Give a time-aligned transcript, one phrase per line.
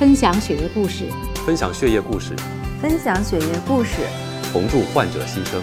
[0.00, 1.04] 分享血液故事，
[1.44, 2.34] 分享血液故事，
[2.80, 4.00] 分享血液故事，
[4.50, 5.62] 重铸患者新生。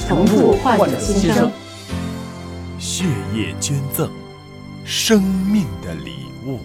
[0.00, 1.48] 重铸患者新生。
[2.76, 4.10] 血液捐赠，
[4.84, 6.10] 生命的礼
[6.44, 6.58] 物。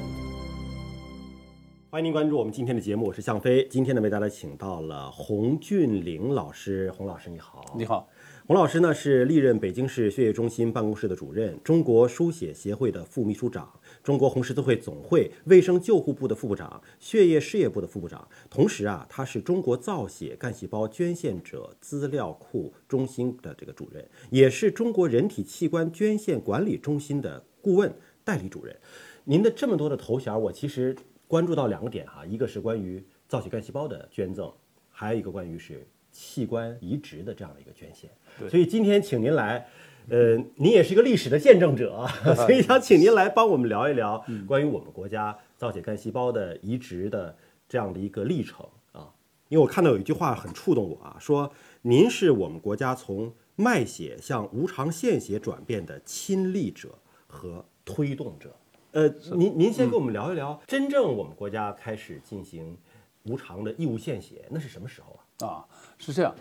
[1.92, 3.68] 欢迎您关注我们今天的节目，我是向飞。
[3.70, 6.92] 今天呢，为大家请到了洪俊玲老师。
[6.98, 7.64] 洪老师，你好。
[7.78, 8.10] 你好，
[8.48, 13.70] 洪老师呢是历任北京市血液中心办公室的主任，中国输血协会的副秘书长，
[14.04, 18.28] 中国红十字会总会卫生救护部的副部长，血液事业部的副部长。
[18.50, 28.76] 同时啊，他是中国造血干细胞捐献者资料库中心的这个主任，也是中国人体器官捐献管理中心的顾问代理主任。
[29.24, 30.94] 您的这么多的头衔，我其实
[31.26, 34.52] 关注到两个点哈，一个是关于造血干细胞的捐赠，
[34.90, 38.10] 还有一个关于是器官移植的这样的一个捐献。
[38.38, 39.66] 对所以今天请您来，
[40.10, 47.36] 呃，您也是一个历史的见证者， 所以想请您来帮我们聊一聊关于我们国家造血干细胞的移植的
[47.68, 49.10] 这样的一个历程啊。
[49.50, 51.52] 因为我看到有一句话很触动我啊，说
[51.84, 58.56] 您是我们国家从卖血向无偿献血转变的亲历者和推动者。
[58.92, 62.78] 呃，您您先跟我们聊一聊，真正我们国家开始进行
[63.24, 65.48] 无偿的义务献血，那是什么时候啊？
[65.48, 65.66] 啊，
[65.98, 66.36] 是这样。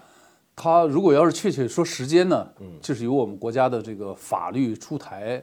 [0.55, 5.43] 他如果要是确切说时间呢，嗯，就是由我们国家的这个法律出台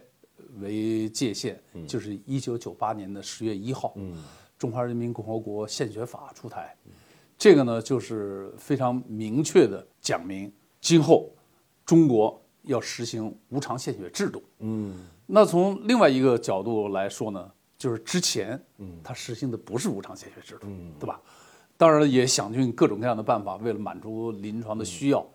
[0.60, 4.24] 为界限，就是一九九八年的十月一号，嗯，
[4.58, 6.76] 中华人民共和国献血法出台，
[7.38, 11.32] 这个呢就是非常明确的讲明，今后
[11.86, 21.22] 中国要实行无偿献血制度，嗯，那从另外一个角度来说呢，就是之前，嗯，它实行的不是无偿献血制度，嗯，对吧？
[21.80, 25.26] 当然了，也想尽各种各样的办法，为了满足临床的需要，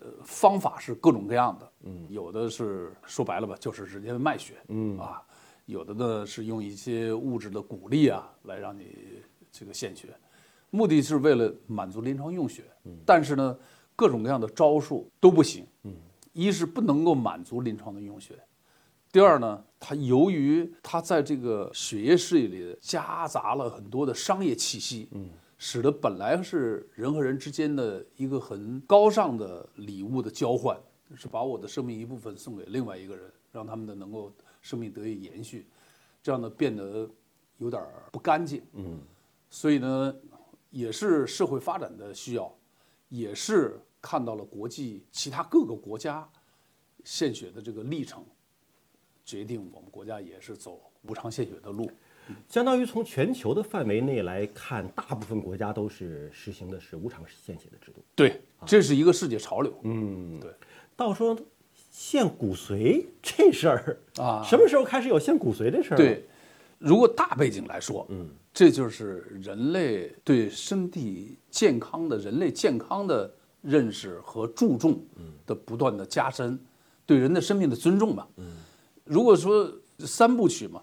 [0.00, 1.72] 呃，方法是各种各样的。
[1.84, 4.52] 嗯，有的是说白了吧，就是直接卖血。
[4.68, 5.22] 嗯啊，
[5.64, 10.08] 有的呢是用一些物质的鼓励啊，来让你这个献血，
[10.68, 12.64] 目的是为了满足临床用血。
[12.84, 13.58] 嗯，但是呢，
[13.96, 15.66] 各种各样的招数都不行。
[15.84, 15.94] 嗯，
[16.34, 18.34] 一是不能够满足临床的用血。
[19.10, 30.78] 第二呢，它由于它在这个血液事业里夹杂了很多的商业气息，嗯，使得本来是人和人之间的一个很高尚的礼物的交换，
[31.16, 34.32] 是把我的生命一部分送给另外一个人，让他们的能够
[34.62, 35.66] 生命得以延续，
[36.22, 37.10] 这样呢变得
[37.58, 37.82] 有点
[38.12, 39.00] 不干净，嗯，
[39.50, 40.14] 所以呢，
[40.70, 42.54] 也是社会发展的需要，
[43.08, 46.28] 也是看到了国际其他各个国家
[47.04, 48.24] 献血的这个历程。
[49.24, 51.90] 决定我们国家也是走无偿献血的路。
[52.48, 58.02] 相当于从全球的范围内来看，大部分国家都是实行的是无偿献血的制度。
[58.14, 59.72] 对，这是一个世界潮流。
[59.82, 60.50] 嗯，对。
[60.96, 61.38] 到说
[61.90, 65.96] 献骨髓这事儿啊什么时候开始有献骨髓这事儿？
[65.96, 66.24] 对，，
[66.78, 75.00] 如果大背景来说，嗯，这就是人类对身体健康的人类健康的认识和注重
[75.46, 76.58] 的不断的加深，
[77.06, 78.28] 对人的生命的尊重吧。
[78.36, 78.56] 嗯，
[79.04, 80.82] 如果说三部曲嘛，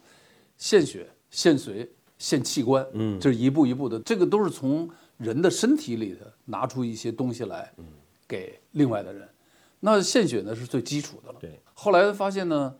[0.57, 1.85] 献血、献髓、
[2.17, 7.85] 献器官，嗯，这是一步一步的，这个都是从人的身体里的拿出一些东西来，嗯，
[8.25, 9.27] 给另外的人。
[9.81, 11.39] 那献血呢是最基础的了。
[11.41, 12.73] 对，后来发现呢，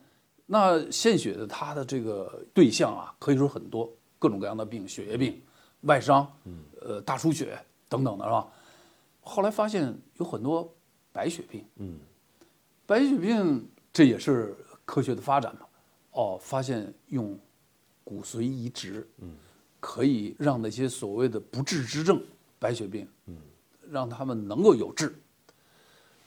[0.45, 5.41] 那献血的它的这个对象啊，可以说很多，各种各样的病，血液病、
[5.81, 6.25] 外伤，
[6.79, 8.47] 呃，大出血等等的，是吧？
[9.19, 10.73] 后来发现有很多
[11.11, 11.99] 白血病，嗯，
[12.85, 14.55] 白血病这也是
[14.85, 15.65] 科学的发展嘛。
[16.11, 17.37] 哦，发现用
[18.05, 19.35] 骨髓移植，嗯，
[19.81, 22.21] 可以让那些所谓的不治之症，
[22.57, 23.35] 白血病，嗯，
[23.91, 25.13] 让他们能够有治。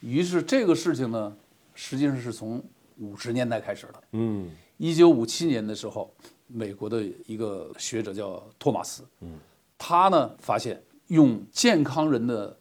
[0.00, 1.34] 于是这个事情呢，
[1.75, 2.62] 实际上是从
[2.99, 4.03] 五十年代开始的。
[4.12, 6.15] 嗯一九五七年的时候，
[6.47, 9.39] 美国的一个学者叫托马斯，嗯，
[9.77, 12.56] 他呢发现用健康人的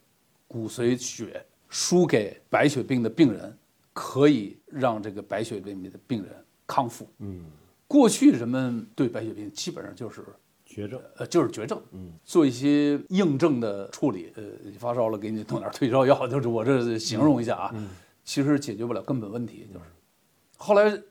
[0.47, 3.55] 骨髓血输给白血病的病人，
[3.93, 6.33] 可以让这个白血病的病人
[6.65, 7.07] 康复。
[7.19, 7.43] 嗯，
[7.87, 10.25] 过去人们对白血病基本上就是
[10.65, 11.01] 绝症。
[11.15, 17.75] 呃，就是绝症，嗯，做一些硬症的处理，呃，你发烧了给你弄点退烧药，就是我这形容一下啊，
[18.25, 19.85] 其实解决不了根本问题，就是。
[20.57, 21.01] 后来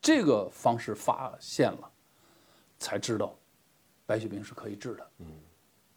[0.00, 1.90] 这个方式发现了，
[2.78, 3.36] 才知道
[4.06, 5.26] 白血病是可以治的，嗯，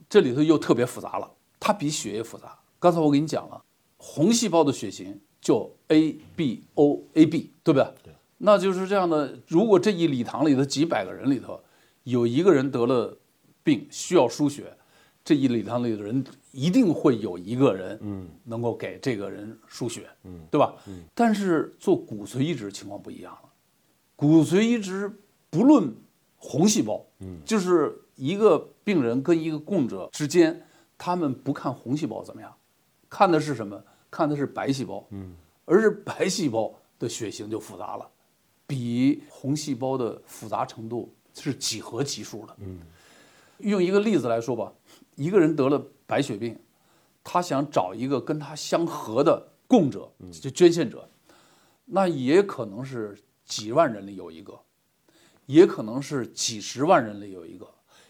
[0.09, 2.57] 这里头又特别复杂了，它比血液复杂。
[2.79, 3.63] 刚才我给你讲了，
[3.97, 7.93] 红细胞的血型叫 A B O A B，对不对？
[8.03, 8.13] 对。
[8.37, 11.59] 那就是这样的，如果这一礼堂里头几百个人里头，
[12.03, 13.17] 有一个人得了
[13.63, 14.75] 病需要输血，
[15.23, 20.75] 这一礼堂里的人一定会有一个人，嗯，能够给这个人输血，嗯，对吧？
[20.87, 21.03] 嗯。
[21.13, 23.49] 但是做骨髓移植情况不一样了，
[24.15, 25.11] 骨髓移植
[25.49, 25.95] 不论
[26.37, 30.61] 红细胞嗯，就是一个病人跟一个供者之间，
[30.97, 32.53] 他们不看红细胞怎么样，
[33.09, 33.81] 看的是什么？
[34.11, 35.33] 看的是白细胞，嗯，
[35.65, 38.09] 而是白细胞的血型就复杂了，
[38.67, 42.79] 比红细胞的复杂程度是几何级数的，嗯。
[43.59, 44.73] 用一个例子来说吧，
[45.15, 46.59] 一个人得了白血病，
[47.23, 51.07] 他想找一个跟他相合的供者，就捐献者，
[51.85, 54.59] 那也可能是几万人里有一个，
[55.45, 57.65] 也可能是几十万人里有一个，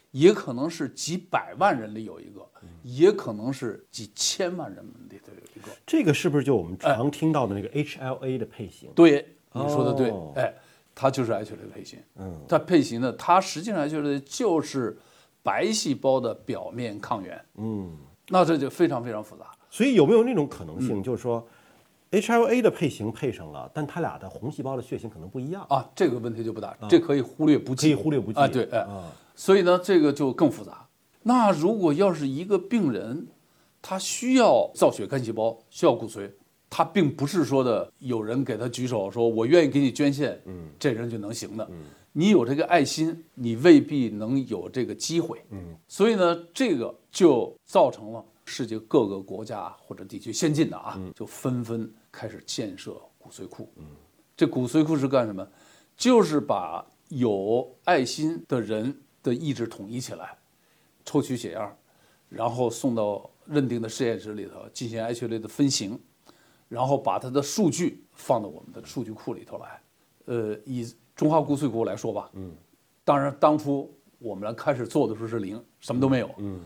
[0.10, 2.44] 也可能是几百万人里有一个，
[2.82, 5.72] 也可能是几千万人里头有一个。
[5.86, 8.90] 这个是不是就我们常听到的那个 HLA 的配型？
[8.96, 10.54] 对，你说的对，哦哎，
[10.94, 12.00] 它就是 HLA 配型。
[12.18, 14.98] 嗯，它配型呢，它实际上 HLA 就是
[15.42, 17.40] 白细胞的表面抗原。
[17.58, 17.98] 嗯，
[18.30, 19.46] 那这就非常非常复杂。
[19.70, 21.46] 所以有没有那种可能嗯性，就是说
[22.12, 25.66] HLA 的配型配上了，但它俩的红细胞的血型可能不一样？
[25.70, 28.48] 啊，这个问题就不大，这可以忽略不计，可以忽略不计啊。
[28.48, 30.88] 对，哎，啊所以呢，这个就更复杂。
[31.24, 33.28] 那如果要是一个病人，
[33.82, 36.32] 他需要造血干细胞，需要骨髓，
[36.76, 41.66] 他并不是说的有人给他举手说我愿意给你捐献，嗯，这人就能行的。
[42.12, 45.42] 你有这个爱心，你未必能有这个机会。
[45.52, 53.72] 嗯，所以呢，这个就造成了世界各个国家或者地区先进的啊，就纷纷开始建设骨髓库。
[53.78, 53.86] 嗯，
[54.36, 55.48] 这骨髓库是干什么？
[55.96, 58.94] 就是把有爱心的人
[59.24, 60.38] 的意志统一起来，
[61.06, 61.74] 抽取血样，
[62.28, 65.98] 然后送到认定的实验室里头进行 H 类的分型，
[66.68, 69.82] 然后把它的数据放到我们的数据库里头来。
[70.26, 72.52] 呃，以中华骨髓库来说吧，嗯，
[73.04, 76.60] 当然当初我们来开始做的时候是零，什么都没有，嗯，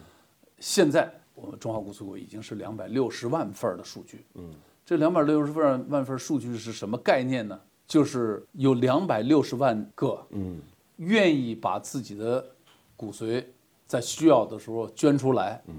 [0.59, 4.53] 现在我们中华骨髓库已经是两百六十万份的数据，嗯，
[4.85, 7.59] 这两百六十万万份数据是什么概念呢？
[7.85, 10.61] 就是有两百六十万个，嗯，
[10.97, 12.45] 愿意把自己的
[12.95, 13.43] 骨髓
[13.87, 15.75] 在需要的时候捐出来，嗯，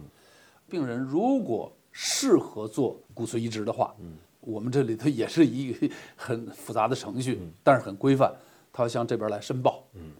[0.68, 8.32] 病人如果适合做骨髓移植的话，嗯，我们这里头也是一个很复杂的程序，但是很规范，
[8.72, 10.12] 他要向这边来申报，嗯，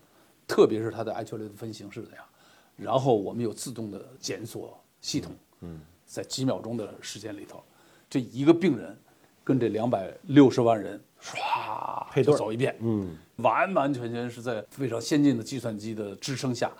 [0.47, 2.25] 特别是他的 H 类的分型是怎样，
[2.77, 7.63] 然后我们有自动的检索系统，嗯，在几秒钟的时间里头，
[8.09, 8.99] 这一个病人
[9.45, 16.73] 跟这两百六十万人唰配对走一遍，嗯，完完全全是在非常先进的计算机的支撑下，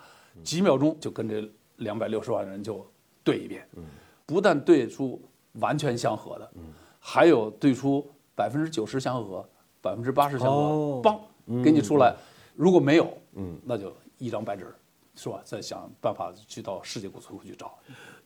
[0.43, 2.85] 几秒钟就跟这两百六十万人就
[3.23, 3.83] 对一遍，嗯，
[4.31, 5.21] 不但对出
[5.55, 6.63] 完全相合的，嗯，
[6.99, 9.45] 还有对出百分之九十相合、
[9.81, 11.19] 百分之八十相合哦，棒、
[11.61, 12.15] 给你出来，
[12.55, 14.73] 如果没有，嗯，那就一张白纸，
[15.15, 15.41] 是吧？
[15.43, 17.77] 再想办法去到世界骨髓库去找，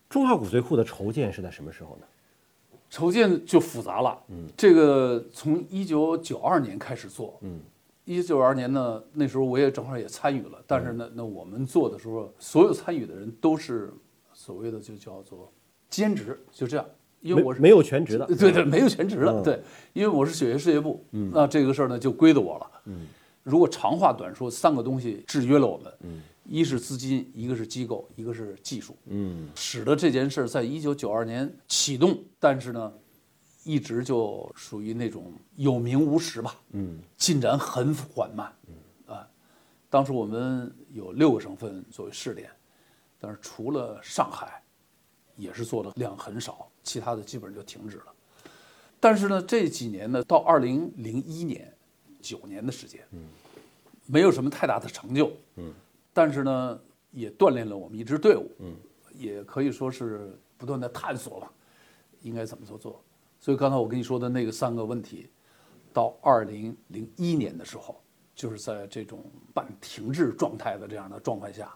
[0.07, 2.05] 中华骨髓库的筹建是在什么时候呢？
[2.87, 4.21] 筹建就复杂了。
[4.27, 7.35] 嗯，这个从一九九二年开始做。
[7.41, 7.59] 嗯，
[8.05, 13.91] 一九九二年呢，那时候我也正好也参与了，但是呢，那我们做的时候，所有参与的人都是
[14.33, 15.51] 所谓的就叫做
[15.95, 16.85] 兼职，就这样。
[17.21, 19.61] 因为我是没没有全职的， 对对，没有全职的，嗯对，
[19.93, 22.71] 因为我是血液事业部，那这个事儿呢就归的我了。
[22.85, 23.07] 嗯，
[23.43, 25.91] 如果长话短说，三个东西制约了我们。
[26.01, 28.95] 嗯，一是资金，一个是机构，一个是技术。
[29.05, 32.93] 嗯，使得这件事儿在一九九二年启动，但是呢，
[33.63, 36.55] 一直就属于那种有名无实吧。
[36.73, 38.53] 嗯，进展很缓慢。
[38.67, 39.27] 嗯，啊，
[39.89, 42.51] 当时我们有六个省份作为试点，
[43.19, 44.61] 但是除了上海，
[45.35, 48.05] 也是做的量很少，其他的基本上就停止了。
[48.99, 51.71] 但是呢，这几年呢，到二零零一年，
[52.21, 53.27] 九年的时间，嗯，
[54.05, 55.73] 没有什么太大的成就，嗯，
[56.13, 56.79] 但是呢，
[57.11, 58.75] 也锻炼了我们一支队伍，嗯，
[59.13, 61.51] 也可以说是不断的探索吧，
[62.21, 63.01] 应该怎么做做。
[63.39, 65.29] 所以刚才我跟你说的那个三个问题，
[65.93, 68.01] 到二零零一年的时候，
[68.33, 69.23] 就是在这种
[69.53, 71.75] 半停滞状态的这样的状况下，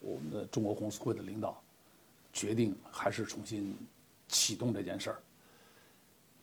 [0.00, 1.62] 我们的中国红十字会的领导
[2.36, 3.74] 决定还是重新
[4.28, 5.22] 启动这件事儿。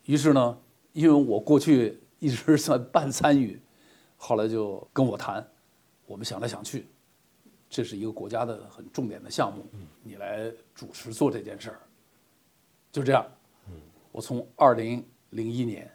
[0.06, 0.58] 于是呢，
[0.92, 3.62] 因为我过去一直算半参与，
[4.18, 5.48] 后来就跟我谈，
[6.08, 6.88] 我们想来想去，
[7.70, 9.64] 这是一个国家的很重点的项目，
[10.02, 11.80] 你来主持做这件事儿，
[12.92, 13.24] 就这样，
[14.12, 15.90] 我从二零零一年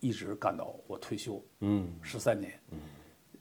[0.00, 2.80] 一直干到我退休，嗯，十三年，嗯，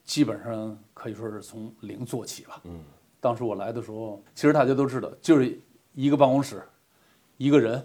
[0.04, 2.84] 基本上可以说是从零做起了，嗯，
[3.20, 5.60] 当时我来的时候，其实大家都知道，就是
[5.94, 6.64] 一个办公室，
[7.38, 7.84] 一个人，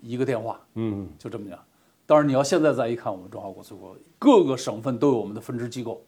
[0.00, 1.58] 一个电话，嗯，就这么样。
[2.06, 6.02] 当然，你要现在再一看，我们中华国粹国各个省份都有我们的分支机构，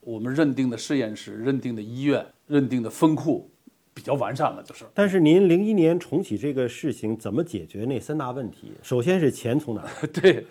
[0.00, 3.50] 我们认定的实验室、认定的医院、认定的分库
[3.92, 4.84] 比较完善了，就是。
[4.94, 8.70] 但是您零一年重启这个事情，怎么解决那三大问题？
[8.82, 10.06] 首先是钱从哪儿来？
[10.14, 10.46] 对，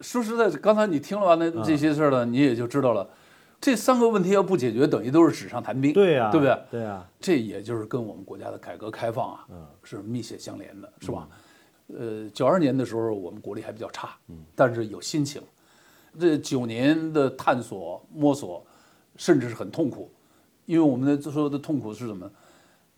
[0.00, 3.08] 说实在，刚才你听了完那这些事儿呢，你也就知道了。
[3.60, 5.92] 这三个问题要不解决，等于都是纸上谈兵。
[5.92, 6.58] 对呀，对不对？
[6.70, 9.46] 对啊，这也就是跟我们国家的改革开放啊，
[9.82, 11.28] 是密切相连的，是吧？
[11.88, 14.16] 呃，九二年的时候，我们国力还比较差，
[14.54, 15.42] 但是有心情。
[16.18, 18.64] 这九年的探索、摸索，
[19.16, 20.10] 甚至是很痛苦，
[20.64, 22.30] 因为我们的所有的痛苦是什么？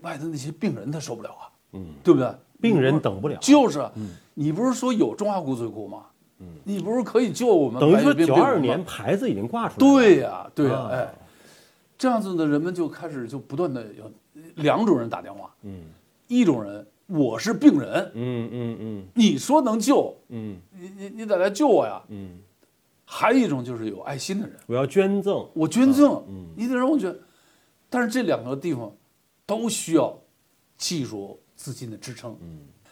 [0.01, 2.33] 外头那些病人他受不了啊，嗯，对不对？
[2.61, 6.07] 病人等不了，就是嗯，你不是说有中华骨髓库吗？
[6.65, 10.01] 你不是可以救我们等于说九二年牌子已经挂出来了。
[10.01, 10.89] 对呀、对呀、啊。
[10.93, 11.15] 哎，
[11.99, 14.11] 这样子呢，人们就开始就不断的有
[14.57, 15.83] 两种人打电话，嗯，
[16.29, 19.05] 一种人我是病人，嗯嗯嗯。
[19.15, 20.57] 你说能救，嗯。
[20.71, 22.39] 你你你得来救我呀，嗯，
[23.05, 25.47] 还有一种就是有爱心的人，我要捐赠。
[25.55, 26.47] 我捐赠，嗯。
[26.57, 27.15] 你得让我捐，
[27.91, 28.93] 但是这两个地方
[29.45, 30.19] 都需要
[30.77, 32.37] 技术资金的支撑，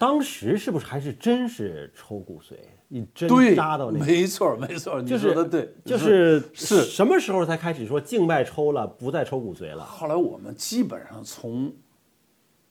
[0.01, 2.55] 当时是不是还是真是抽骨髓，
[2.89, 4.07] 一针，扎到那个？
[4.07, 11.71] 没错没错，你就是说的对，就是是什么时候才开始说静脉抽了，不再抽骨髓了后来我们基本上从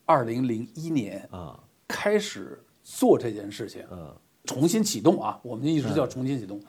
[0.06, 1.60] 二零零一年啊？
[1.88, 4.12] 开始做这件事情，嗯
[4.46, 6.60] 重新启动啊，我们一直叫重新启动，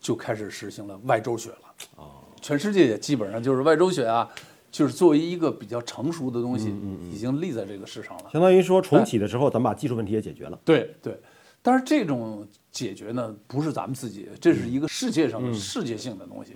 [0.00, 1.74] 就开始实行了外周血了。
[1.96, 4.26] 哦，全世界也基本上就是外周血啊，
[4.72, 6.74] 就是作为一个比较成熟的东西，
[7.12, 8.30] 已经立在这个市场了。
[8.32, 10.58] 相当于说重启的时候，咱们把技术问题也解决了。
[10.64, 11.20] 对对，
[11.60, 16.54] 但是这种解决呢，不是咱们自己，这是一个世界上的世界性的东西。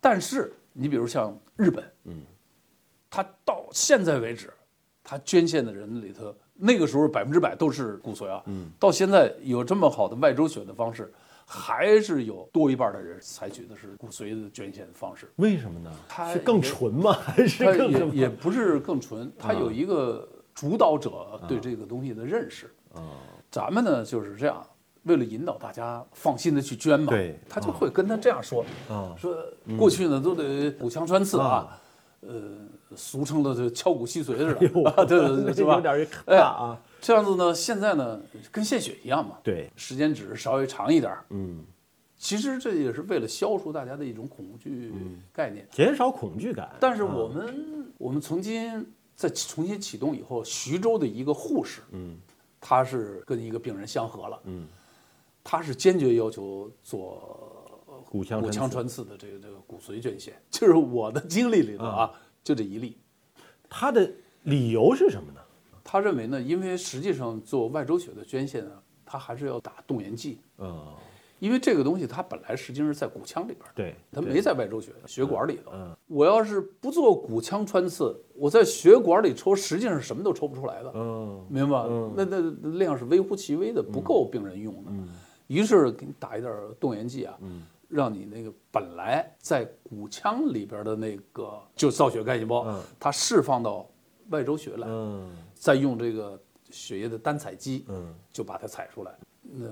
[0.00, 2.22] 但是你比如像日本，嗯，
[3.08, 4.52] 他到现在为止，
[5.04, 11.14] 他捐献的人里头，那个时候百分之百都是骨髓啊，嗯，到现在有这么好的外周血的方式，
[11.46, 15.30] 还是有多一半的人采取的是骨髓的捐献方式。
[15.36, 15.90] 为什么呢？
[16.08, 17.12] 它是更纯吗？
[17.12, 22.70] 还是更什么也也不是更纯，它有一个主导者对这个东西的认识。
[23.50, 24.64] 咱们呢就是这样，
[25.04, 29.36] 为了引导大家放心的去捐嘛，对他就会跟他这样说，啊说
[29.78, 31.78] 过去呢都得骨腔穿刺啊，
[32.20, 32.40] 呃，
[32.96, 35.74] 俗称的这敲骨吸髓似的，啊对对对， 是吧？
[35.76, 36.80] 有点可哎怕啊。
[37.04, 38.18] 这样子呢，现在呢
[38.50, 41.22] 跟献血一样嘛，对，时间只是稍微长一点儿。
[41.28, 41.62] 嗯，
[42.16, 45.68] 其实这也是为了消除大家的一种恐惧嗯概念。
[45.70, 46.74] 减少恐惧感。
[46.80, 52.16] 但是我们、我们曾经在重新启动以后，徐州的一个护士，嗯，
[52.58, 54.66] 他是跟一个病人相合了，嗯，
[55.42, 62.10] 他是坚决要求做骨腔骨腔穿穿刺的这个这个骨髓捐献，就是我的经历里头啊，
[62.42, 62.96] 就这一例。
[63.68, 64.10] 他的
[64.44, 65.40] 理由是什么呢？
[65.84, 68.72] 他认为呢，因为实际上做外周血的捐献呢，
[69.04, 70.94] 他还是要打动员剂，嗯，
[71.38, 73.72] 因为这个东西它本来实际上是在骨腔里边的。
[73.74, 75.72] 对，它没在外周血血管里头。
[76.06, 80.90] 我要是不做骨腔穿刺，我在血管里抽，实际上什么都抽不出来的。
[80.94, 81.86] 嗯明白
[82.16, 84.90] 那那量是微乎其微的，不够病人用的。
[85.48, 86.50] 于是给你打一点
[86.80, 87.38] 动员剂啊，
[87.88, 93.86] 让你那个本来在骨腔里边的那个就造血干细胞，它释放到
[94.30, 96.40] 外周血来，嗯再用这个
[96.70, 97.86] 血液的单采机，
[98.32, 99.12] 就把它采出来。
[99.42, 99.66] 那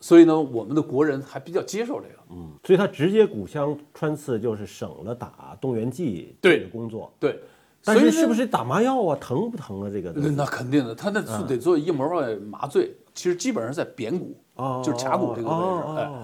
[0.00, 2.14] 所以呢，我们的国人还比较接受这个。
[2.30, 7.12] 嗯，所以他直接骨腔穿刺就是省了打动员剂对这个工作。
[7.18, 7.40] 对，
[7.82, 9.16] 但所以是是不是打麻药啊？
[9.20, 9.90] 疼不疼啊？
[9.90, 16.22] 这个那那肯定的，他那是得做硬膜外麻醉，其实基本上在扁骨，哦就是髂骨这个位置，哎，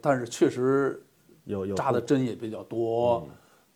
[0.00, 1.02] 但是确实
[1.44, 3.26] 有有扎的针也比较多，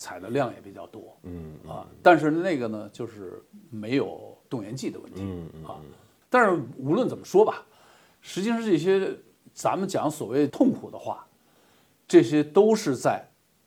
[0.02, 3.40] 采的量也比较多，嗯啊，但是那个呢，就是
[3.70, 5.78] 没有动员剂的问题，嗯啊，
[6.28, 7.64] 但是无论怎么说吧，
[8.20, 9.16] 实际上这些
[9.54, 11.24] 咱们讲所谓痛苦的话，
[12.08, 13.24] 这些都是在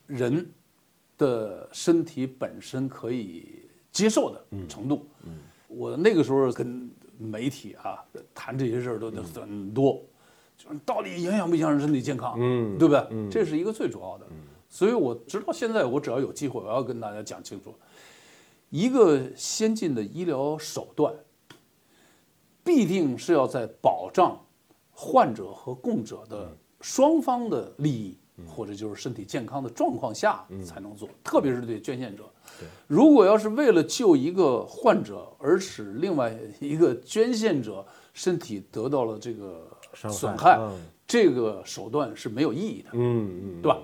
[0.08, 0.52] 人
[1.18, 5.08] 的身体本身可以接受的程度。
[5.24, 10.02] 嗯我那个时候跟媒体啊谈这些事儿都都很多，
[10.58, 13.30] 就是到底影响不影响身体健康，嗯对不对？
[13.30, 14.26] 这是一个最主要的。
[14.76, 17.74] 所以我直到现在，我只要有机会，我要跟大家讲清楚，
[18.70, 21.16] 一个先进的医疗手段，
[22.62, 24.38] 必定是要在保障
[24.92, 26.52] 患者和供者的
[26.82, 32.30] 双方的利益，或者就是身体健康的状况下才能做，特别是对捐献者。
[32.86, 40.78] 如果要是为了救一个患者而使另外一个捐献者身体得到了这个损害，嗯
[41.08, 42.90] 这个手段是没有意义的。
[42.92, 43.80] 嗯嗯，对吧？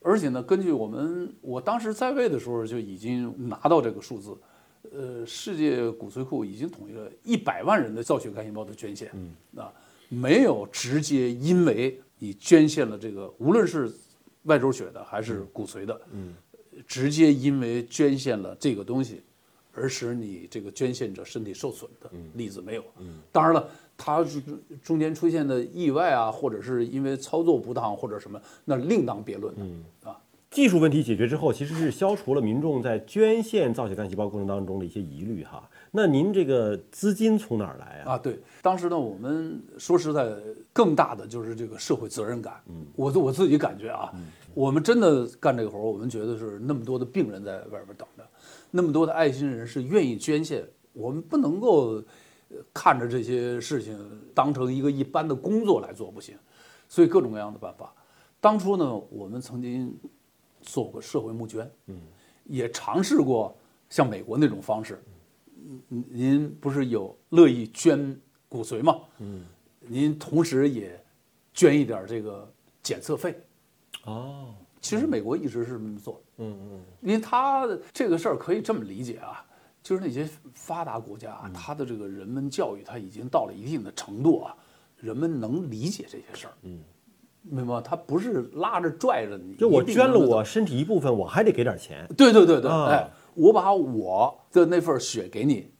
[0.00, 4.36] 而且呢，根据我们我当时在位的时候就已经拿到这个数字，
[4.92, 9.72] 呃，世界骨髓库已经统计了一百万人的造血干细胞的捐献，嗯，啊，
[10.08, 13.90] 没有直接因为你捐献了这个，无论是
[14.44, 16.34] 外周血的还是骨髓的，嗯，
[16.86, 19.22] 直接因为捐献了这个东西。
[19.78, 22.82] 而使你这个捐献者身体受损的例子没有。
[23.30, 24.42] 当然了，他是
[24.82, 30.10] 中间出现的意外啊，或者是因为操作不当或者什么，那另当别论的。
[30.10, 30.18] 啊，
[30.50, 35.68] 技术问题解决之后，其实是消除了民众在捐献造血干细胞过程当中的一些疑虑哈。
[35.90, 38.12] 那您这个资金从哪儿来啊？
[38.12, 40.34] 啊，对，当时呢，我们说实在，
[40.72, 42.60] 更大的就是这个社会责任感。
[42.68, 44.12] 嗯，我我自己感觉啊，
[44.52, 48.24] 我们真的干这个活儿，我们觉得是那么多的病人在外边等着，
[48.78, 51.94] 那么多的爱心人士愿意捐献，我们不能够
[52.48, 53.98] 呃看着这些事情
[54.32, 56.38] 当成一个一般的工作来做，不行。
[56.88, 57.92] 所以各种各样的办法。
[58.40, 59.92] 当初呢，我们曾经
[60.62, 62.00] 做过社会募捐，嗯，
[62.44, 63.58] 也尝试过
[63.90, 65.02] 像美国那种方式。
[65.88, 68.16] 嗯，您不是有乐意捐
[68.48, 69.00] 骨髓吗？
[69.18, 69.44] 嗯，
[69.80, 71.04] 您同时也
[71.52, 72.48] 捐一点这个
[72.80, 73.36] 检测费。
[74.04, 79.44] 哦，其实美国一直是这么做，嗯嗯，因为他这个事儿可以这么理解啊，
[79.82, 84.54] 就是那些发达国家他的这个人文教育他已经到了一定的程度啊，
[84.96, 86.80] 人们能理解这些事儿，嗯，
[87.42, 87.80] 明白吗？
[87.80, 92.06] 他不是拉着拽着你，就我捐了我身体一部分，我还得给点钱。
[92.16, 92.86] 对对对对，啊。
[92.86, 95.70] 哎，我把我的那份血给你，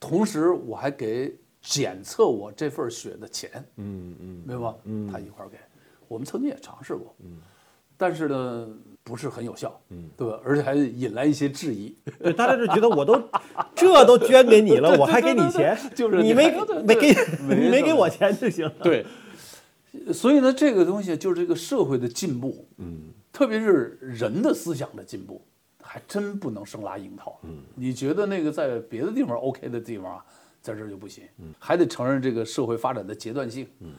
[0.00, 4.74] 同时我还给检测我这份血的钱，嗯嗯，明白吗？
[4.84, 5.58] 嗯，他一块儿给。
[6.06, 7.36] 我们曾经也尝试过，嗯，
[7.96, 8.68] 但是呢，
[9.08, 10.38] 不是很有效，嗯，对吧？
[10.44, 11.96] 而且还引来一些质疑。
[12.22, 13.18] 对，大家就觉得我都
[13.74, 17.14] 这都捐给你了，我还给你钱，就是你没没给
[17.48, 18.74] 没你没给我钱就行了。
[18.82, 19.06] 对，
[20.12, 25.40] 所以呢，这个东西就是这个社会的进步，嗯，特别是人的思想的进步，
[25.82, 27.40] 还真不能生拉硬套。
[27.44, 30.24] 嗯，你觉得那个在别的地方 OK 的地方啊，
[30.60, 33.66] 在这儿就不行，嗯，还得承认这个社会发展的阶段性。
[33.80, 33.94] 嗯，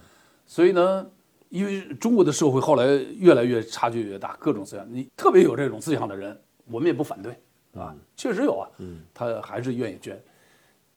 [0.46, 1.06] 所以呢，
[1.50, 2.88] 因为中国的社会后来
[3.18, 7.36] 越来越差距越大，各种思想，你特别有这种思想的人，我们也不反对，
[7.74, 10.22] 啊，确实有啊，嗯，他还是愿意捐。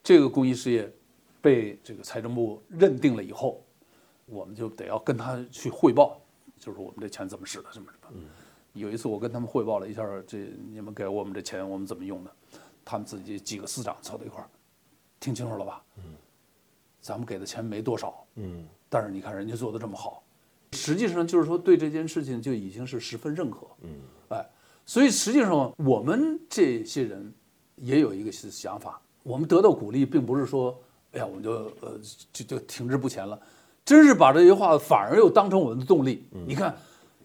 [0.03, 0.93] 这个公益事业
[1.41, 3.65] 被这个财政部认定了以后，
[4.27, 6.21] 我们就得要跟他去汇报，
[6.59, 8.23] 就是我们这钱怎么使的，什么什么。
[8.75, 12.31] 有一次我跟他们汇报了一下，这你们给我们这钱我们怎么用的，
[12.85, 14.49] 他们自己几个司长凑到一块儿，
[15.21, 15.83] 听清楚了吧？
[15.99, 16.05] 嗯，
[17.01, 20.22] 咱们给的钱没多少，嗯，但是你看人家做的这么好，
[20.73, 23.91] 实际上就是说对这件事情就已经是十分认可，嗯，
[24.29, 24.47] 哎，
[24.85, 27.33] 所以实际上我们这些人
[27.77, 30.77] 也有一个想法，我们得到鼓励，并不是说，
[31.13, 32.01] 哎呀，我们就呃
[32.33, 33.39] 就就停滞不前了，
[33.85, 36.25] 真是把这些话反而又当成我们的动力。
[36.47, 36.75] 你看，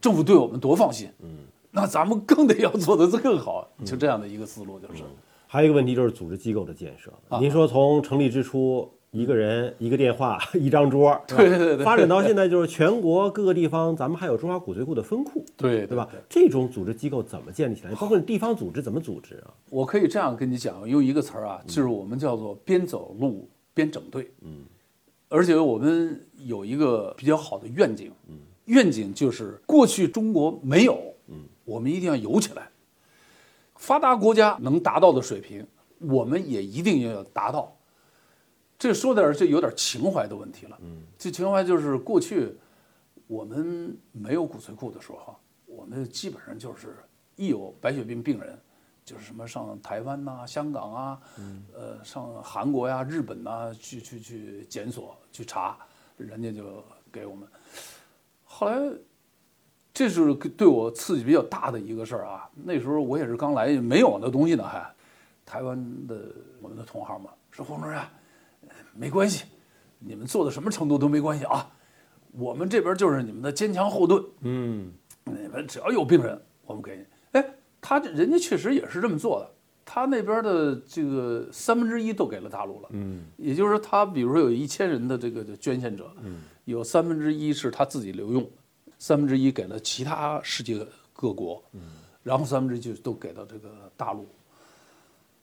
[0.02, 1.38] 政府对我们多放心，嗯，
[1.72, 5.04] 那咱们更得要做得更好，就这样的一个思路就是。
[5.50, 7.10] 还有一个问题就是组织机构的建设。
[7.30, 7.40] 啊。
[7.40, 16.08] 您说从成立之初，一个人、一个电话、 一张桌，对对对发展到现在就是全国各个地方，咱们还有中华骨髓库的分库，对对吧？
[16.30, 17.92] 这种组织机构怎么建立起来？
[17.96, 19.54] 包括地方组织怎么组织啊？
[19.70, 24.30] 我可以这样跟你讲，用一个词儿啊，就是我们叫做边走路边整队。
[24.42, 24.66] 嗯，
[25.30, 32.70] 而且我们有一个比较好的愿景，嗯，愿景就是过去中国没有，嗯，我们一定要有起来。
[33.76, 35.66] 发达国家能达到的水平，
[36.00, 37.77] 我们也一定要达到。
[38.80, 40.78] 这说点儿这有点情怀的问题了。
[40.82, 42.56] 嗯，这情怀就是过去
[43.26, 45.36] 我们没有骨髓库的时候，
[45.66, 46.96] 我们基本上就是
[47.36, 48.58] 一有白血病病人，
[49.04, 51.22] 就是什么上台湾呐、香港啊，
[51.74, 55.78] 呃，上韩国呀、日本呐、去去去检索去查，
[56.16, 57.48] 人家就给我们。
[58.44, 58.80] 后来，
[59.94, 62.50] 这是对我刺激比较大的一个事儿啊。
[62.54, 64.88] 那时候我也是刚来，没有那东西呢，还
[65.46, 68.08] 台湾的我们的同行嘛说黄主任，呃
[68.98, 69.46] 没关系，
[70.00, 71.72] 你们做到什么程度都没关系啊，
[72.32, 74.24] 我们这边就是你们的坚强后盾。
[74.42, 74.92] 嗯，
[75.26, 77.06] 你们只要有病人，我们给你。
[77.34, 77.46] 哎，
[77.80, 79.52] 他这人家确实也是这么做的，
[79.86, 82.90] 他那边的这个三分之一都给了大陆了。
[82.92, 88.50] 嗯，也就是说，他比如说有一千人的这个捐献者，嗯，有三分之一是他自己留用，
[88.98, 91.82] 三分之一给了其他世界各国，嗯，
[92.24, 94.28] 然后三分之一就都给到这个大陆。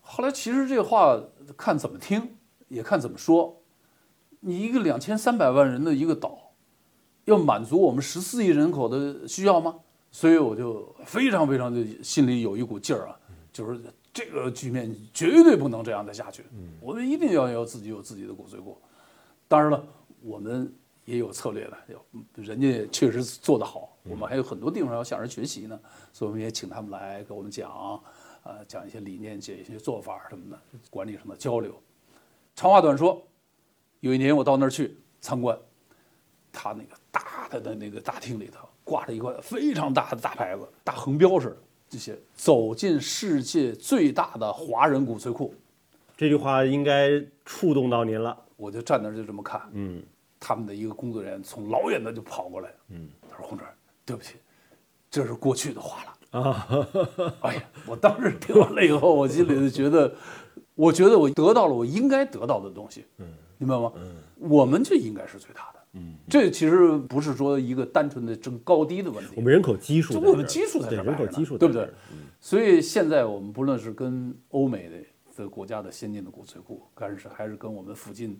[0.00, 1.18] 后来其实这话
[1.56, 2.36] 看怎么听，
[2.74, 3.60] 也看怎么说。
[4.40, 6.38] 你一个两千三百万人的一个岛，
[7.24, 9.76] 要满足我们十四亿人口的需要吗？
[10.10, 13.18] 所以我就非常非常的心里有一股劲儿啊，
[13.52, 13.80] 就是
[14.12, 16.44] 这个局面绝对不能这样的下去，
[16.80, 18.78] 我们一定要要自己有自己的骨髓库。
[19.48, 19.84] 当然了，
[20.20, 20.72] 我们
[21.04, 25.80] 也有策略的，有人家确实做得好，我们还有很多地方要向人学习呢，
[26.12, 28.00] 所以我们也请他们来给我们讲，
[28.44, 30.60] 呃，讲一些理念，讲一些做法什么的，
[30.90, 31.74] 管理上的交流。
[32.54, 33.22] 长话短说，
[34.00, 35.58] 有一年我到那儿去参观，
[36.52, 41.56] 他那个大的的那个大厅里头挂着一块非常大的大牌子，大横标似的，
[41.88, 45.54] 这些走进世界最大的华人骨髓库，
[46.16, 47.10] 这句话应该
[47.44, 48.36] 触动到您了。
[48.56, 50.00] 我就站那儿就这么看，嗯，
[50.38, 53.74] 他们的一个工作人员从老远的就跑过来，嗯，他说：“洪主任，
[54.06, 54.36] 对不起，
[55.10, 56.40] 这是过去的话了。
[56.40, 56.66] 啊，
[57.42, 60.14] 哎呀，我当时听完了以后，我心里就觉得，
[60.74, 63.26] 我觉得我得到了我应该得到的东西，嗯，
[63.58, 63.92] 明白吗？
[63.96, 71.88] 嗯，我们就应该是最大的，嗯，这其实不是说一个单纯的争高低的问题，我们人口基数我们基数在这对人口基数对不对？
[72.40, 74.96] 所以现在我们不论是跟欧美的
[75.44, 78.38] 的国家的先进的骨髓库，还是还是跟我们附近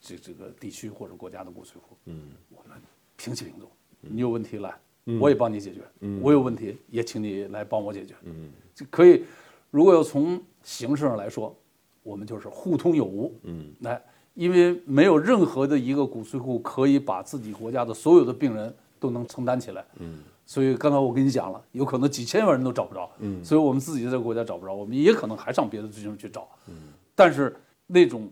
[0.00, 2.76] 这这个地区或者国家的骨髓库，嗯，我们
[3.16, 3.70] 平起平坐。
[4.00, 4.74] 你有问题来，
[5.20, 5.82] 我也帮你解决；
[6.22, 8.14] 我有问题也请你来帮我解决。
[8.24, 9.24] 嗯，就可以。
[9.70, 11.56] 如果要从形式上来说，
[12.02, 13.34] 我们就是互通有无。
[13.42, 14.02] 嗯，来，
[14.34, 19.84] 因为没有任何的一个骨髓库可以把自己国家的所有的病人都能承担起来。
[19.98, 20.22] 嗯。
[20.46, 26.74] 所以刚才我跟你讲了，有可能几千万人都找不着，嗯，所以我们自己这个国家找不着，我们也可能还上别的地方去找，嗯，
[27.14, 28.28] 但是那种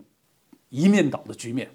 [0.67, 1.71] 一面倒的局面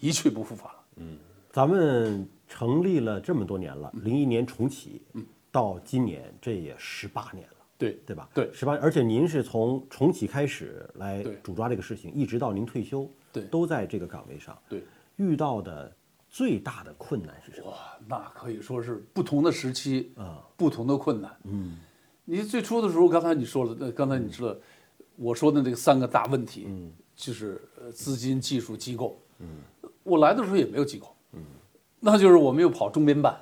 [0.00, 1.04] 一去不复返了，
[1.50, 5.02] 咱们成立了这么多年了，嗯零一年重启，
[5.50, 7.51] 到今年这也十八年了。
[7.82, 8.28] 对对吧？
[8.32, 8.50] 对。
[8.52, 13.42] 十八，而且您是从重启开始来主抓这个事情，一直到您退休，对。
[13.44, 14.56] 都在这个岗位上。
[14.68, 14.82] 对，
[15.16, 15.94] 遇到的
[16.28, 17.68] 最大的困难是什么？
[17.68, 21.76] 哇，那可以说是不同的时期啊，不同的困难，嗯，
[22.24, 24.56] 你最初的时候，刚才你说了，呃刚才你知道
[25.16, 29.46] 我说的这个三个大问题，嗯，就是呃资金、技术、机构，嗯，
[30.04, 31.44] 我来的时候也没有机构，嗯，
[32.00, 33.36] 那就是我们又跑中编办，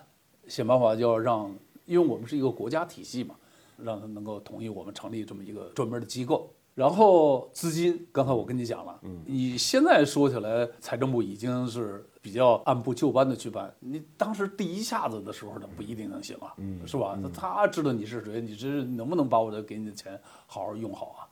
[0.49, 1.55] 想办法要让，
[1.87, 3.37] 因为我们是一个国家体系嘛，
[3.85, 6.53] 让他能够同意我们成立这么一个专门的机构。
[6.73, 13.75] 然后资金，刚才我跟你讲了，嗯，你现在说起来，财政部已经是比较按部就班的去办。
[13.81, 17.19] 你当时第一下子的时候，他不一定能行啊，嗯，是吧？
[17.21, 21.29] 那他知道你是谁，你这能不能把我的给你的钱好好用好啊？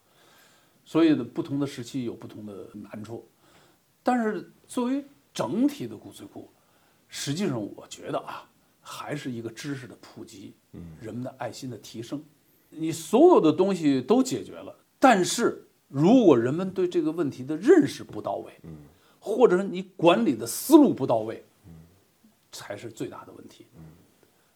[0.84, 3.26] 所以呢，不同的时期有不同的难处，
[4.02, 6.50] 但是作为整体的骨髓库，
[7.06, 8.44] 实际上我觉得啊，
[8.80, 12.22] 还是一个知识的普及，嗯，人们的爱心的提升。
[12.70, 18.70] 你所有的东西都解决了，但是如果人们对这个问题的认识不到位，嗯，
[19.18, 21.72] 或者是你管理的思路不到位，嗯，
[22.52, 23.66] 才是最大的问题。
[23.76, 23.82] 嗯，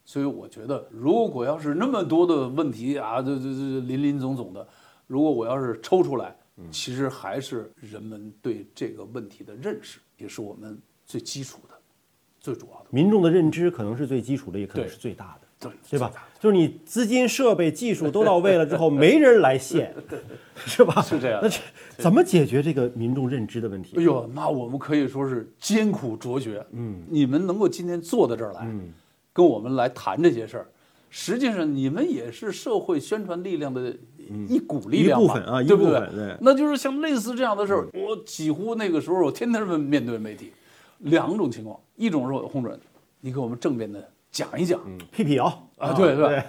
[0.05, 4.67] 所以我觉得，如果要是那么多的问题啊，这这这林林总总的，
[5.07, 6.37] 如果我要是抽出来，
[6.71, 11.75] 其实还是人们对这个问题的认识，也是我们最基础的、
[12.39, 12.87] 最主要的。
[12.91, 15.42] 民众的认知可能是最基础的，也可能是最大的。
[15.63, 16.11] 对对吧？
[16.41, 19.95] 就是你资金、设备、技术都到位了之后，没人来献，
[20.67, 21.01] 是吧？
[21.01, 21.59] 是这样那这
[21.97, 23.97] 怎么解决这个民众认知的问题？
[23.97, 26.65] 哎呦，那我们可以说是艰苦卓绝。
[26.73, 28.67] 嗯，你们能够今天坐到这儿来，
[29.33, 30.67] 跟我们来谈这些事儿，
[31.11, 33.95] 实际上你们也是社会宣传力量的
[34.49, 36.37] 一股力量嘛一部分啊对不对对？
[36.41, 40.53] 那就是像类似这样的事儿，我几乎那个时候我天天面对媒体，
[40.99, 42.81] 两种情况，一种是洪主任，
[43.21, 44.81] 你给我们正面的讲一讲，
[45.13, 45.69] 辟辟谣。
[45.77, 46.43] 啊，对对，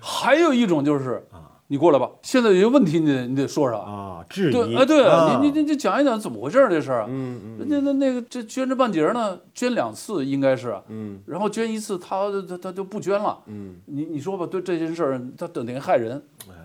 [0.00, 1.24] 还有一种就是
[1.68, 3.78] 你过来吧，现在有些问题你得你得说说。
[3.78, 4.52] 啊，质疑。
[4.52, 7.06] 对，哎，对啊你你你你讲一讲怎么回事儿这事儿啊？
[7.08, 16.20] 嗯嗯，人家那那个这捐这半截儿呢，捐两次应该是，嗯，然后捐一次他他他就不捐了，嗯，你你说吧，对这件事儿他等于害人，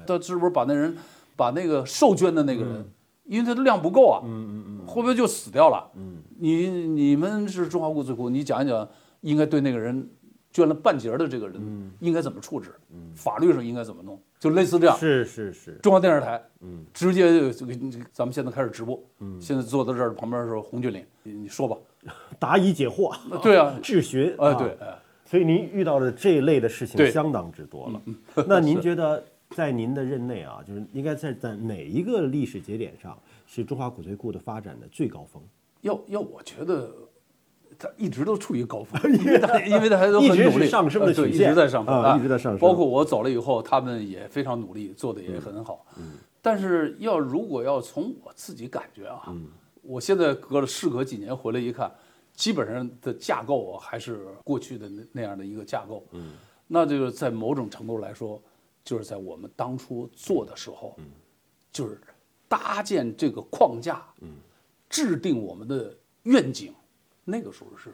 [0.06, 0.98] 他是不是把那人
[1.36, 2.84] 把那个受捐的那个人，
[3.26, 5.88] 因为他的量不够啊，嗯嗯嗯，会不会就死掉了？
[5.96, 8.86] 嗯，你你们是中华骨髓库，你讲一讲
[9.22, 10.10] 应该对那个人
[10.58, 12.74] 捐了半截的这个人应该怎么处置？
[12.92, 14.20] 嗯，法律上应该怎么弄？
[14.40, 17.76] 就类似这样，是是是，中央电视台，嗯，直接就给
[18.12, 21.78] 咱们现在开始直播，嗯，现在坐在这儿旁边是洪俊岭，你你说吧，
[22.40, 28.02] 答疑解惑，啊对啊， 质询哎啊对哎，所以您遇到的这一类的事情相当之多了。
[28.48, 33.16] 那您 觉得在您的任内啊，就是应该在在哪一个历史节点上
[33.46, 35.40] 是中华骨髓库的发展的最高峰？
[35.82, 36.92] 要要我觉得。
[37.80, 42.60] 他一直都处于高峰， 因为他因为他还都很努力，是上升的呃对，一直在上升啊一直在上升。
[42.60, 45.86] 包括我走了以后，他们也非常努力，做的也很好。
[45.98, 49.34] 嗯，但是要如果要从我自己感觉啊，
[49.82, 51.92] 我现在隔了事隔几年回来一看，
[52.34, 56.06] 基本上的架构啊还是过去的那那样的一个架构。
[56.12, 56.34] 嗯，
[56.68, 58.42] 那就是在某种程度来说，
[58.84, 60.98] 就是在我们当初做的时候，
[61.72, 62.00] 就是
[62.48, 64.02] 搭建这个框架，
[64.90, 66.74] 制定我们的愿景，
[67.30, 67.92] 那个时候是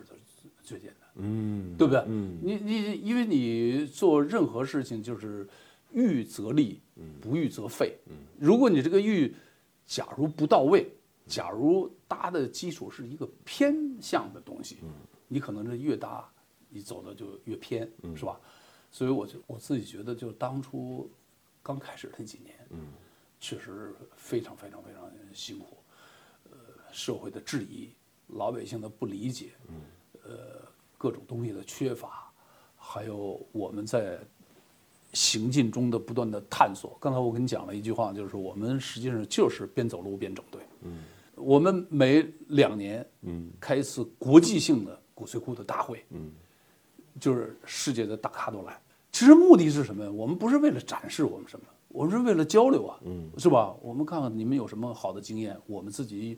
[0.62, 2.04] 最简单，嗯，对不对？
[2.08, 5.48] 嗯，你你因为你做任何事情就是
[5.92, 6.80] 预则立，
[7.20, 7.98] 不预则废。
[8.06, 9.34] 嗯，如果你这个预，
[9.88, 10.88] 假如不到位，
[11.26, 14.78] 假如搭的基础是一个偏向的东西，
[15.28, 16.32] 你可能是越搭，
[16.70, 18.40] 你走的就越偏，是吧？
[18.92, 21.10] 所以我就我自己觉得，就当初
[21.64, 22.94] 刚开始那几年，嗯，
[23.40, 25.78] 确实非常非常非常辛苦，
[26.52, 26.58] 呃，
[26.92, 27.90] 社会的质疑，
[28.36, 29.52] 老百姓的不理解，
[30.24, 30.62] 呃，
[30.98, 32.32] 各种东西的缺乏，
[32.76, 34.20] 还有我们在
[35.14, 36.98] 行进中的不断的探索。
[37.00, 40.62] 刚才我跟你讲了一句话，就是我们实际上就是边走路边整队。
[40.82, 41.04] 嗯，
[41.36, 46.04] 我们每两年嗯开一次国际性的骨髓库的大会。
[46.10, 46.32] 嗯，
[47.20, 48.80] 就是世界的大咖都来。
[49.12, 50.12] 其实目的是什么呀？
[50.12, 53.76] 我们不是为了展示我们什么，我们是为了交流啊，嗯，是吧？
[53.84, 56.36] 我们看看你们有什么好的经验，我们自己，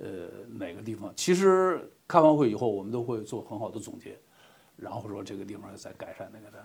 [0.00, 1.12] 呃，哪个地方？
[1.16, 4.18] 其实开完会以后，我们都会做很好的总结，
[4.76, 6.64] 然后说这个地方再改善那个的。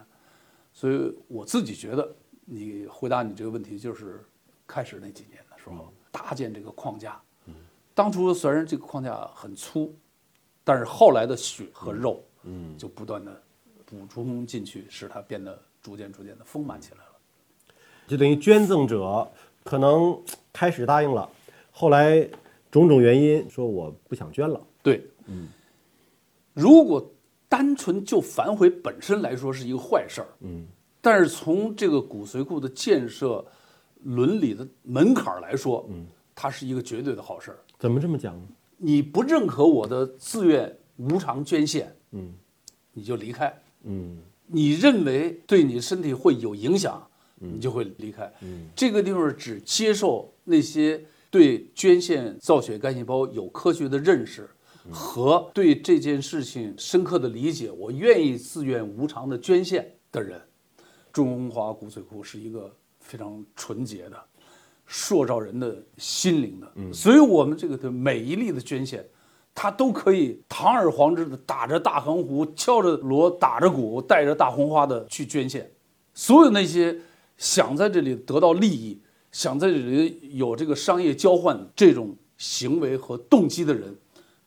[0.72, 2.16] 所以我自己觉得，
[2.46, 4.24] 你回答你这个问题，就是
[4.68, 7.22] 开始那几年的时候搭建这个框架。
[7.46, 7.54] 嗯，
[7.94, 9.96] 当初虽然这个框架很粗，
[10.64, 13.42] 但是后来的血和肉，嗯，就不断的。
[13.86, 17.12] 补充进去，使它变得逐渐逐渐的丰满起来了。
[18.08, 19.32] 就等于捐赠者
[19.64, 20.20] 可能
[20.52, 21.30] 开始答应了，
[21.70, 22.28] 后来
[22.74, 24.60] 种种原因说我不想捐了。
[24.82, 25.48] 对，嗯。
[26.54, 27.12] 如果
[27.48, 30.66] 单纯就反悔本身来说是一个坏事儿，嗯。
[31.00, 33.46] 但是从这个骨髓库的建设
[34.04, 37.60] 伦理的门槛来说，嗯，它是一个绝对的好事儿。
[37.78, 38.48] 怎么这么讲呢？
[38.78, 42.34] 你不认可我的自愿无偿捐献，嗯，
[42.92, 43.54] 你就离开。
[43.84, 47.06] 嗯，你认为对你身体会有影响，
[47.38, 48.32] 你就会离开。
[48.42, 51.04] 嗯，这个地方只接受那些
[51.34, 54.48] 对捐献造血干细胞有科学的认识
[54.92, 60.40] 和对这件事情深刻的理解，我愿意自愿无偿的捐献的人。
[61.12, 64.24] 中华骨髓库是一个非常纯洁的、
[64.86, 69.04] 塑造人的心灵的，所以我们这个的每一例的捐献。
[69.56, 75.72] 他都可以堂而皇之的打着大横幅、敲着锣、打着鼓、带着大红花的去捐献。
[76.14, 76.96] 所有那些
[77.38, 79.00] 想在这里得到利益、
[79.34, 83.94] 想在这里有这个商业交换这种行为和动机的人，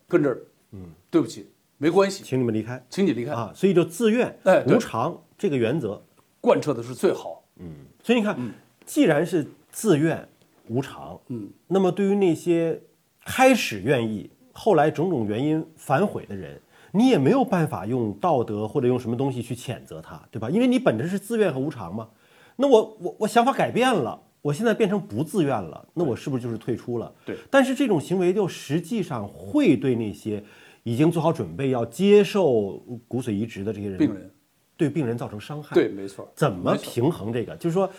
[0.09, 0.39] 跟这儿，
[0.73, 1.47] 嗯，对不起，
[1.77, 3.53] 没关系，请你们离开，请你离开啊。
[3.55, 6.03] 所以就自愿、哎，无偿这个原则
[6.41, 7.43] 贯彻的是最好。
[7.59, 7.69] 嗯，
[8.03, 8.39] 所以你看，
[8.87, 10.27] 既然是自愿、
[10.69, 12.81] 无偿，嗯，那么对于那些
[13.23, 14.31] 开始愿意。
[14.59, 16.59] 后来种种原因反悔的人，
[16.93, 20.49] 你也没有办法用道德或者用什么东西去谴责他，对吧？
[20.49, 22.09] 因为你本着是自愿和无偿嘛。
[22.57, 27.13] 那我我我想法改变了，我现在变成不自愿了，那我是不是就是退出了？
[27.25, 27.37] 对。
[27.51, 30.43] 但是这种行为就实际上会对那些
[30.85, 34.31] 已经做好准备要接受骨髓移植的这些人，病人，
[34.77, 35.75] 对病人造成伤害。
[35.75, 36.31] 对，没错。
[36.35, 37.57] 怎么平衡这个？
[37.57, 37.91] 就是说，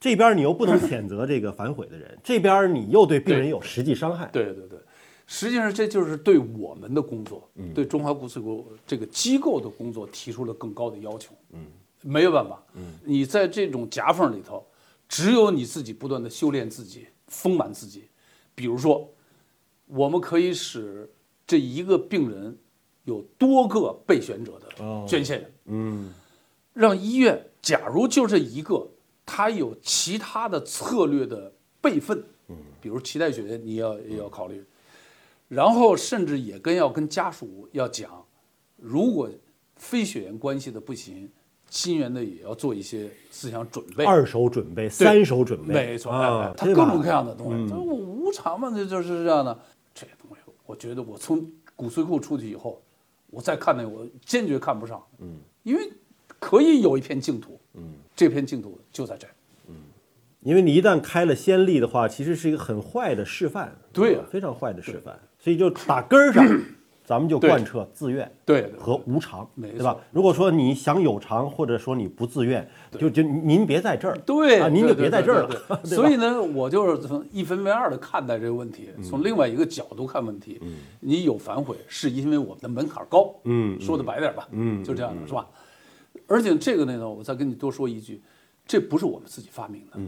[0.00, 4.30] 这边你又不能谴责这个反悔的人，这边你又对病人有实际伤害。
[4.32, 4.78] 对对对。
[5.26, 11.32] 实际上，这就是对我们的工作，对中华骨髓库这个机构的工作提出了更高的要求。
[11.52, 11.60] 嗯，
[12.02, 12.62] 没有办法。
[12.74, 14.62] 嗯，你在这种夹缝里头，
[15.12, 18.04] 只有你自己不断的修炼自己，丰满自己。
[18.54, 19.12] 比如说，
[19.84, 21.06] 我们可以使
[21.46, 22.56] 这一个病人
[23.04, 25.52] 有多个备选者的捐献人。
[25.66, 26.14] 嗯，
[26.72, 28.88] 让医院，假如就这一个，
[29.26, 32.24] 他有其他的策略的备份。
[32.48, 34.64] 嗯，比如脐带血，你要也要考虑。
[35.46, 38.24] 然后甚至也跟要跟家属要讲，
[38.76, 39.30] 如果
[39.76, 41.30] 非血缘关系的不行，
[41.72, 46.12] 亲缘的也要做一些思想准备，二手准备、三手准备，没错，
[46.54, 49.58] 他各种各样的东西，这我无偿嘛，这就是这样的。
[49.94, 52.82] 这些东西，我觉得我从骨髓库出去以后，
[53.30, 55.90] 我再看那我坚决看不上，嗯，因为
[56.38, 59.30] 可以有一片净土，嗯，这片净土就在这儿。
[60.42, 65.18] 因为你一旦开了先例的话，其实是一个很坏的示范，对，非常坏的示范。
[65.38, 66.44] 所以就打根儿上，
[67.04, 69.96] 咱们就贯彻自愿，对和无偿，对吧？
[70.12, 75.80] 如果说你想有偿，或者说你不自愿，就就您别在这儿，对啊，您就别在这儿了。
[75.84, 80.60] 所以呢，我就是从一分为二的看待这个问题，从另外一个角度看问题。
[81.00, 85.46] 你有反悔，是因为我们的门槛高，嗯，说的白点吧，嗯，就这样的是吧？
[86.26, 88.22] 而且这个呢，我再跟你多说一句。
[88.64, 89.98] 这不是我们自己发明的，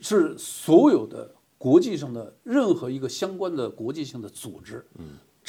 [0.00, 4.82] 是所有的国际上的任何一个相关的国际性的组织，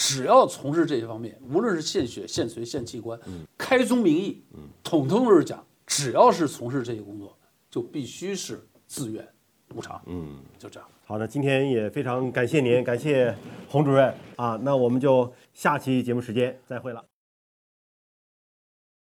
[0.02, 3.20] 只要从事这些方面，无论是献血、献髓、献器官，
[3.58, 4.42] 开宗明义，
[4.82, 7.38] 统统都是讲，只要是从事这些工作，
[7.70, 9.28] 就必须是自愿、
[9.76, 10.02] 无偿。
[10.06, 10.90] 嗯，就这样。
[11.04, 13.36] 好的，今天也非常感谢您，感谢
[13.68, 17.04] 洪主任啊，那我们就下期节目时间再会了。